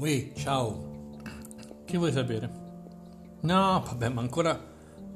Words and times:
Ui, 0.00 0.32
ciao. 0.34 1.18
Che 1.84 1.98
vuoi 1.98 2.10
sapere? 2.10 2.50
No, 3.42 3.82
vabbè, 3.84 4.08
ma 4.08 4.22
ancora... 4.22 4.58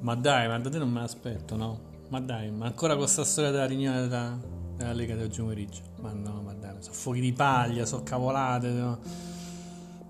Ma 0.01 0.15
dai, 0.15 0.47
ma 0.47 0.59
da 0.59 0.69
te 0.69 0.77
non 0.77 0.91
me 0.91 1.01
l'aspetto, 1.01 1.57
no? 1.57 1.81
Ma 2.09 2.21
dai, 2.21 2.51
ma 2.51 2.67
ancora 2.67 2.95
con 2.95 3.09
sta 3.09 3.25
storia 3.25 3.51
della 3.51 3.65
riunione 3.65 4.03
della, 4.03 4.39
della 4.77 4.93
Lega 4.93 5.15
del 5.15 5.33
pomeriggio? 5.35 5.81
Ma 6.03 6.13
no, 6.13 6.43
ma 6.43 6.53
dai, 6.53 6.75
sono 6.81 6.95
fuochi 6.95 7.21
di 7.21 7.33
paglia, 7.33 7.87
sono 7.87 8.03
cavolate, 8.03 8.69
no? 8.73 8.99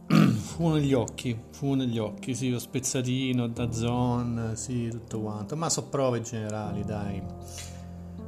Fumo 0.11 0.75
negli 0.75 0.93
occhi, 0.93 1.39
fumo 1.53 1.77
negli 1.77 1.99
occhi, 1.99 2.35
sì, 2.35 2.51
lo 2.51 2.59
spezzatino, 2.59 3.47
da 3.47 3.71
zone, 3.71 4.57
sì, 4.57 4.89
tutto 4.89 5.21
quanto. 5.21 5.55
Ma 5.55 5.71
so 5.71 5.85
prove 5.85 6.21
generali, 6.21 6.85
dai. 6.85 7.23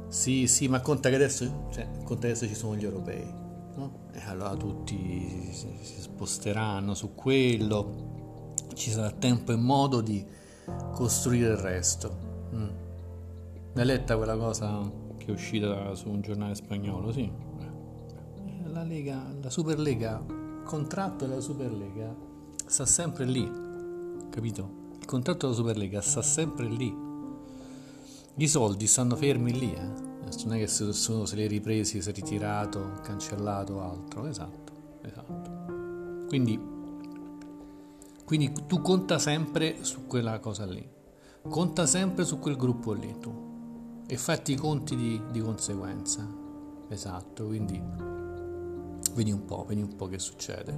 Sì, 0.07 0.47
sì, 0.47 0.69
ma 0.69 0.79
conta 0.79 1.09
che 1.09 1.15
adesso, 1.15 1.67
cioè, 1.73 1.89
conta 2.05 2.21
che 2.21 2.27
adesso 2.27 2.47
ci 2.47 2.55
sono 2.55 2.77
gli 2.77 2.85
europei 2.85 3.45
no? 3.77 4.09
E 4.11 4.21
allora 4.25 4.55
tutti 4.55 5.49
si, 5.51 5.77
si 5.81 6.01
sposteranno 6.01 6.93
su 6.93 7.13
quello, 7.13 8.53
ci 8.73 8.89
sarà 8.89 9.11
tempo 9.11 9.51
e 9.51 9.55
modo 9.55 10.01
di 10.01 10.25
costruire 10.93 11.51
il 11.51 11.57
resto. 11.57 12.17
Mm. 12.53 12.69
L'hai 13.73 13.85
letta 13.85 14.17
quella 14.17 14.35
cosa 14.35 14.91
che 15.17 15.25
è 15.27 15.31
uscita 15.31 15.93
su 15.95 16.09
un 16.09 16.21
giornale 16.21 16.55
spagnolo? 16.55 17.11
Sì. 17.11 17.31
La 18.65 18.83
Lega, 18.83 19.23
la 19.41 19.49
Superlega, 19.49 20.23
il 20.27 20.63
contratto 20.63 21.25
della 21.25 21.39
Superlega 21.39 22.13
sta 22.65 22.85
sempre 22.85 23.25
lì, 23.25 23.49
capito? 24.29 24.85
Il 24.99 25.05
contratto 25.05 25.45
della 25.45 25.57
Superlega 25.57 26.01
sta 26.01 26.21
sempre 26.21 26.67
lì. 26.67 27.05
I 28.39 28.47
soldi 28.47 28.85
stanno 28.85 29.15
fermi 29.15 29.51
lì, 29.51 29.73
eh 29.73 30.06
non 30.45 30.55
è 30.55 30.65
che 30.65 30.83
nessuno 30.83 31.25
se 31.25 31.35
li 31.35 31.45
è 31.45 31.47
ripresi, 31.47 32.01
si 32.01 32.09
è 32.09 32.13
ritirato, 32.13 32.99
cancellato 33.01 33.81
altro, 33.81 34.25
esatto, 34.25 34.71
esatto. 35.01 36.25
Quindi, 36.27 36.59
quindi 38.25 38.53
tu 38.67 38.81
conta 38.81 39.19
sempre 39.19 39.83
su 39.83 40.05
quella 40.05 40.39
cosa 40.39 40.65
lì, 40.65 40.87
conta 41.47 41.85
sempre 41.85 42.25
su 42.25 42.39
quel 42.39 42.57
gruppo 42.57 42.93
lì 42.93 43.15
tu 43.19 43.45
e 44.07 44.17
fatti 44.17 44.53
i 44.53 44.55
conti 44.55 44.95
di, 44.95 45.21
di 45.31 45.39
conseguenza, 45.39 46.27
esatto, 46.89 47.45
quindi 47.45 47.81
vedi 49.17 49.31
un 49.31 49.45
po', 49.45 49.65
vedi 49.67 49.81
un 49.81 49.95
po' 49.95 50.07
che 50.07 50.19
succede. 50.19 50.77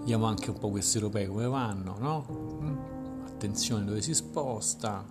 Vediamo 0.00 0.26
anche 0.26 0.50
un 0.50 0.58
po' 0.58 0.70
questi 0.70 0.96
europei 0.96 1.26
come 1.26 1.46
vanno, 1.46 1.96
no? 1.98 2.26
Mm. 2.62 3.26
Attenzione 3.26 3.84
dove 3.84 4.02
si 4.02 4.14
sposta 4.14 5.04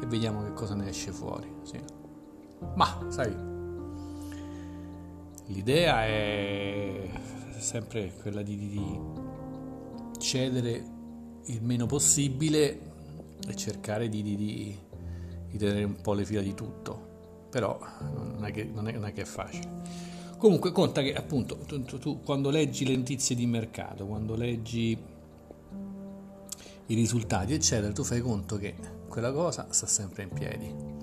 e 0.00 0.06
vediamo 0.06 0.42
che 0.42 0.52
cosa 0.52 0.74
ne 0.74 0.88
esce 0.88 1.10
fuori. 1.12 1.50
Sì. 1.62 1.80
Ma, 2.74 3.06
sai, 3.08 3.34
l'idea 5.46 6.04
è 6.04 7.08
sempre 7.58 8.12
quella 8.20 8.42
di, 8.42 8.56
di 8.56 8.98
cedere 10.18 10.96
il 11.46 11.62
meno 11.62 11.86
possibile 11.86 12.80
e 13.46 13.56
cercare 13.56 14.08
di, 14.08 14.22
di, 14.22 14.36
di, 14.36 14.78
tenere 15.56 15.84
un 15.84 16.00
po' 16.00 16.12
le 16.14 16.24
fila 16.24 16.40
di 16.40 16.54
tutto. 16.54 17.06
Però 17.50 17.78
non 18.00 18.44
è 18.44 18.52
che, 18.52 18.64
non 18.64 18.88
è, 18.88 18.92
non 18.92 19.06
è, 19.06 19.12
che 19.12 19.22
è 19.22 19.24
facile. 19.24 19.66
Comunque 20.36 20.70
conta 20.70 21.02
che 21.02 21.14
appunto 21.14 21.56
tu, 21.56 21.82
tu, 21.82 21.98
tu 21.98 22.20
quando 22.20 22.50
leggi 22.50 22.84
le 22.84 22.96
notizie 22.96 23.34
di 23.34 23.46
mercato, 23.46 24.06
quando 24.06 24.36
leggi 24.36 24.96
i 26.86 26.94
risultati, 26.94 27.54
eccetera, 27.54 27.92
tu 27.92 28.04
fai 28.04 28.20
conto 28.20 28.56
che 28.56 28.74
quella 29.08 29.32
cosa 29.32 29.66
sta 29.70 29.86
sempre 29.86 30.22
in 30.24 30.28
piedi 30.30 30.97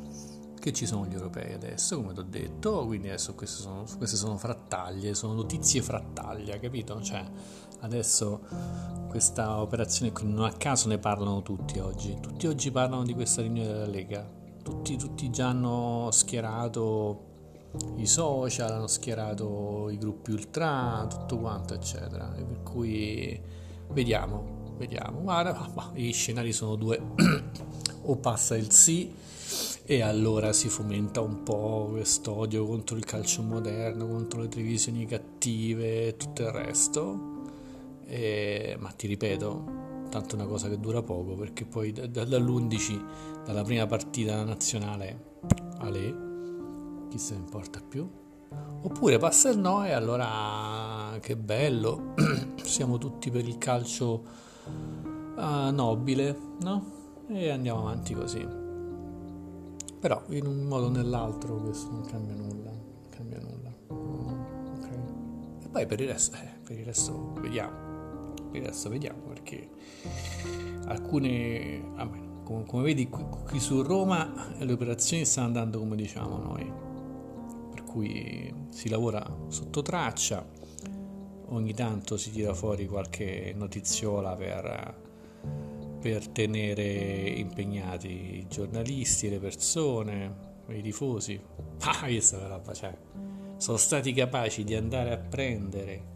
che 0.65 0.73
ci 0.73 0.87
sono 0.87 1.05
gli 1.05 1.13
europei 1.13 1.53
adesso, 1.53 1.97
come 1.97 2.13
ti 2.13 2.21
ho 2.21 2.25
detto, 2.27 2.87
quindi 2.87 3.09
adesso 3.09 3.35
queste 3.35 3.61
sono, 3.61 3.85
queste 3.97 4.15
sono 4.15 4.35
frattaglie, 4.35 5.13
sono 5.13 5.33
notizie 5.33 5.83
frattaglia, 5.83 6.57
capito? 6.57 6.99
Cioè, 7.03 7.23
adesso 7.81 8.41
questa 9.07 9.61
operazione 9.61 10.11
qui 10.11 10.25
non 10.25 10.43
a 10.43 10.53
caso 10.53 10.87
ne 10.87 10.97
parlano 10.97 11.43
tutti 11.43 11.77
oggi, 11.77 12.17
tutti 12.19 12.47
oggi 12.47 12.71
parlano 12.71 13.03
di 13.03 13.13
questa 13.13 13.43
riunione 13.43 13.67
della 13.67 13.85
Lega, 13.85 14.27
tutti, 14.63 14.97
tutti 14.97 15.29
già 15.29 15.49
hanno 15.49 16.09
schierato 16.09 17.33
i 17.97 18.07
social, 18.07 18.71
hanno 18.71 18.87
schierato 18.87 19.91
i 19.91 19.99
gruppi 19.99 20.31
ultra, 20.31 21.05
tutto 21.07 21.37
quanto, 21.37 21.75
eccetera, 21.75 22.35
e 22.35 22.43
per 22.43 22.63
cui 22.63 23.39
vediamo, 23.89 24.73
vediamo, 24.79 25.21
guarda, 25.21 25.69
ma, 25.75 25.91
i 25.93 26.11
scenari 26.11 26.51
sono 26.51 26.75
due, 26.75 26.99
o 28.01 28.15
passa 28.15 28.57
il 28.57 28.71
sì 28.71 29.13
e 29.87 30.01
allora 30.01 30.51
si 30.51 30.67
fomenta 30.67 31.21
un 31.21 31.43
po' 31.43 31.89
questo 31.91 32.35
odio 32.35 32.65
contro 32.65 32.97
il 32.97 33.05
calcio 33.05 33.43
moderno, 33.43 34.07
contro 34.07 34.41
le 34.41 34.47
televisioni 34.47 35.05
cattive 35.05 36.07
e 36.07 36.17
tutto 36.17 36.41
il 36.41 36.49
resto. 36.49 37.33
E, 38.07 38.75
ma 38.79 38.89
ti 38.89 39.05
ripeto, 39.05 40.07
tanto 40.09 40.35
è 40.35 40.39
una 40.39 40.47
cosa 40.47 40.69
che 40.69 40.79
dura 40.79 41.03
poco 41.03 41.35
perché 41.35 41.65
poi 41.65 41.91
d- 41.91 42.07
d- 42.07 42.25
dall'11, 42.25 43.43
dalla 43.45 43.61
prima 43.61 43.85
partita 43.85 44.43
nazionale 44.43 45.33
alle 45.77 46.23
chi 47.09 47.19
se 47.19 47.35
ne 47.35 47.41
importa 47.41 47.79
più? 47.87 48.09
Oppure 48.81 49.19
passa 49.19 49.49
il 49.49 49.59
no 49.59 49.85
e 49.85 49.91
allora 49.91 51.15
che 51.19 51.35
bello, 51.35 52.13
siamo 52.63 52.97
tutti 52.97 53.29
per 53.29 53.47
il 53.47 53.59
calcio 53.59 54.23
uh, 55.35 55.71
nobile, 55.71 56.37
no? 56.61 56.93
E 57.27 57.49
andiamo 57.49 57.81
avanti 57.81 58.15
così. 58.15 58.64
Però 60.05 60.21
in 60.29 60.45
un 60.45 60.65
modo 60.65 60.85
o 60.85 60.89
nell'altro 60.89 61.55
questo 61.55 61.89
non 61.89 62.05
cambia 62.05 62.35
nulla, 62.35 62.69
non 62.69 63.09
cambia 63.09 63.39
nulla. 63.39 63.73
Okay. 64.77 64.99
E 65.63 65.67
poi 65.67 65.87
per 65.87 65.99
il 65.99 66.09
resto, 66.09 66.35
eh, 66.35 66.47
per 66.63 66.77
il 66.77 66.85
resto 66.85 67.33
vediamo, 67.39 68.33
per 68.51 68.61
il 68.61 68.67
resto 68.67 68.89
vediamo 68.89 69.21
perché 69.21 69.67
alcune, 70.85 71.81
vabbè, 71.95 72.17
come, 72.43 72.65
come, 72.65 72.83
vedi 72.83 73.09
qui, 73.09 73.25
qui 73.47 73.59
su 73.59 73.81
Roma 73.81 74.31
le 74.59 74.71
operazioni 74.71 75.25
stanno 75.25 75.47
andando 75.47 75.79
come 75.79 75.95
diciamo 75.95 76.37
noi, 76.37 76.71
per 77.71 77.83
cui 77.83 78.53
si 78.69 78.89
lavora 78.89 79.25
sotto 79.47 79.81
traccia, 79.81 80.47
ogni 81.47 81.73
tanto 81.73 82.15
si 82.17 82.29
tira 82.29 82.53
fuori 82.53 82.85
qualche 82.85 83.53
notiziola 83.55 84.35
per 84.35 85.03
per 86.05 86.27
tenere 86.27 86.83
impegnati 86.83 88.37
i 88.37 88.45
giornalisti, 88.47 89.27
le 89.27 89.39
persone, 89.39 90.35
i 90.67 90.81
tifosi. 90.83 91.41
Ah, 91.81 92.05
questa 92.05 92.47
roba, 92.47 92.73
cioè, 92.73 92.95
sono 93.57 93.77
stati 93.77 94.13
capaci 94.13 94.63
di 94.63 94.75
andare 94.75 95.11
a 95.11 95.17
prendere 95.17 96.13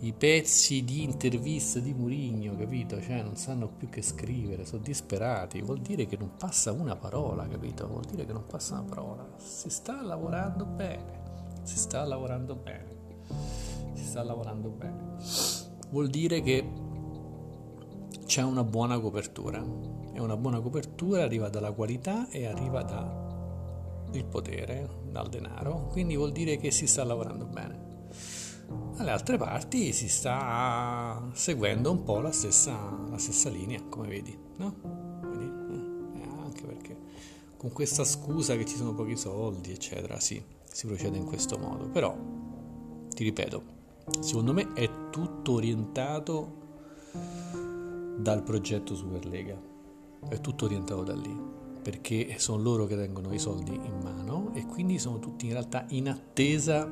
i 0.00 0.12
pezzi 0.12 0.82
di 0.84 1.04
intervista 1.04 1.78
di 1.78 1.94
Murigno, 1.94 2.56
capito? 2.56 3.00
Cioè, 3.00 3.22
non 3.22 3.36
sanno 3.36 3.68
più 3.68 3.88
che 3.88 4.02
scrivere, 4.02 4.64
sono 4.66 4.82
disperati. 4.82 5.62
Vuol 5.62 5.78
dire 5.78 6.06
che 6.06 6.16
non 6.16 6.32
passa 6.36 6.72
una 6.72 6.96
parola, 6.96 7.46
capito? 7.46 7.86
Vuol 7.86 8.06
dire 8.10 8.26
che 8.26 8.32
non 8.32 8.46
passa 8.46 8.80
una 8.80 8.88
parola. 8.88 9.28
Si 9.36 9.70
sta 9.70 10.02
lavorando 10.02 10.64
bene. 10.64 11.62
Si 11.62 11.78
sta 11.78 12.04
lavorando 12.04 12.56
bene. 12.56 12.98
Si 13.94 14.04
sta 14.04 14.24
lavorando 14.24 14.68
bene. 14.70 15.16
Vuol 15.90 16.08
dire 16.08 16.40
che 16.42 16.88
c'è 18.26 18.42
una 18.42 18.64
buona 18.64 18.98
copertura 18.98 19.58
e 20.12 20.20
una 20.20 20.36
buona 20.36 20.60
copertura 20.60 21.22
arriva 21.22 21.48
dalla 21.48 21.72
qualità 21.72 22.28
e 22.28 22.46
arriva 22.46 22.82
dal 22.82 24.24
potere, 24.24 24.88
dal 25.10 25.28
denaro, 25.28 25.86
quindi 25.90 26.16
vuol 26.16 26.32
dire 26.32 26.56
che 26.56 26.70
si 26.70 26.86
sta 26.86 27.04
lavorando 27.04 27.46
bene. 27.46 27.88
Alle 28.96 29.10
altre 29.10 29.36
parti 29.36 29.92
si 29.92 30.08
sta 30.08 31.28
seguendo 31.32 31.90
un 31.90 32.02
po' 32.02 32.20
la 32.20 32.32
stessa, 32.32 32.72
la 33.08 33.18
stessa 33.18 33.48
linea, 33.48 33.82
come 33.88 34.08
vedi, 34.08 34.36
no? 34.56 34.74
Quindi, 35.20 36.20
eh, 36.20 36.28
anche 36.42 36.66
perché 36.66 36.96
con 37.56 37.72
questa 37.72 38.04
scusa 38.04 38.56
che 38.56 38.64
ci 38.64 38.76
sono 38.76 38.94
pochi 38.94 39.16
soldi, 39.16 39.72
eccetera, 39.72 40.18
sì, 40.20 40.42
si 40.64 40.86
procede 40.86 41.18
in 41.18 41.24
questo 41.24 41.58
modo. 41.58 41.88
Però, 41.88 42.16
ti 43.14 43.24
ripeto, 43.24 43.62
secondo 44.20 44.52
me 44.52 44.72
è 44.72 44.88
tutto 45.10 45.52
orientato 45.52 46.58
dal 48.20 48.42
progetto 48.42 48.94
Superlega. 48.94 49.58
È 50.28 50.40
tutto 50.40 50.66
orientato 50.66 51.02
da 51.02 51.14
lì, 51.14 51.34
perché 51.82 52.34
sono 52.38 52.62
loro 52.62 52.86
che 52.86 52.96
tengono 52.96 53.32
i 53.32 53.38
soldi 53.38 53.74
in 53.74 54.00
mano 54.02 54.50
e 54.54 54.66
quindi 54.66 54.98
sono 54.98 55.18
tutti 55.18 55.46
in 55.46 55.52
realtà 55.52 55.86
in 55.88 56.08
attesa 56.08 56.88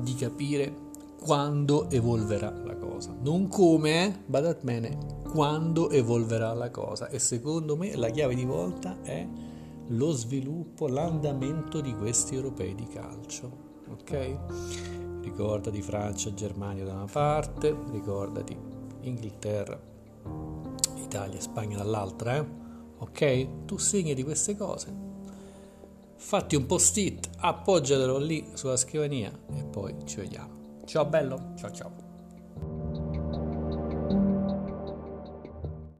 di 0.00 0.14
capire 0.14 0.82
quando 1.20 1.90
evolverà 1.90 2.50
la 2.64 2.76
cosa. 2.76 3.14
Non 3.20 3.48
come, 3.48 4.04
eh? 4.04 4.18
badate 4.26 4.60
bene, 4.62 5.22
quando 5.30 5.90
evolverà 5.90 6.52
la 6.52 6.70
cosa. 6.70 7.08
E 7.08 7.18
secondo 7.18 7.76
me 7.76 7.96
la 7.96 8.10
chiave 8.10 8.34
di 8.34 8.44
volta 8.44 8.98
è 9.02 9.26
lo 9.88 10.10
sviluppo, 10.12 10.86
l'andamento 10.86 11.80
di 11.80 11.94
questi 11.94 12.34
europei 12.34 12.74
di 12.74 12.86
calcio. 12.86 13.72
Ok? 13.88 14.36
Ricordati 15.22 15.82
Francia, 15.82 16.32
Germania 16.34 16.84
da 16.84 16.92
una 16.92 17.08
parte, 17.10 17.74
ricordati 17.90 18.56
Inghilterra, 19.00 19.80
Italia 20.96 21.38
e 21.38 21.40
Spagna 21.40 21.78
dall'altra, 21.78 22.36
eh? 22.36 22.46
ok? 22.98 23.64
Tu 23.64 23.76
segni 23.78 24.14
di 24.14 24.22
queste 24.22 24.56
cose, 24.56 24.92
fatti 26.16 26.56
un 26.56 26.66
post-it, 26.66 27.30
appoggiatelo 27.38 28.18
lì 28.18 28.50
sulla 28.54 28.76
scrivania 28.76 29.30
e 29.54 29.64
poi 29.64 29.94
ci 30.04 30.16
vediamo. 30.16 30.82
Ciao 30.84 31.04
bello, 31.06 31.52
ciao 31.56 31.70
ciao. 31.70 32.13